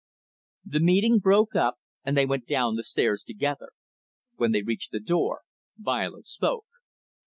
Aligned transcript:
The 0.65 0.79
meeting 0.79 1.19
broke 1.19 1.55
up, 1.55 1.75
and 2.03 2.17
they 2.17 2.25
went 2.25 2.47
down 2.47 2.73
the 2.75 2.83
stairs 2.83 3.21
together. 3.21 3.69
When 4.35 4.51
they 4.51 4.63
reached 4.63 4.91
the 4.91 4.99
door, 4.99 5.41
Violet 5.77 6.25
spoke. 6.25 6.65